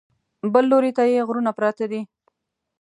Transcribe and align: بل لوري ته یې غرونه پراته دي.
بل 0.53 0.63
لوري 0.71 0.91
ته 0.97 1.03
یې 1.13 1.21
غرونه 1.27 1.51
پراته 1.57 1.85
دي. 1.91 2.01